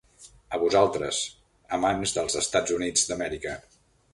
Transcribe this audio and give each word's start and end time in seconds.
A 0.57 0.59
vosaltres, 0.61 1.19
amants 1.79 2.15
dels 2.17 2.41
Estats 2.43 2.77
Units 2.79 3.05
d'Amèrica. 3.11 3.55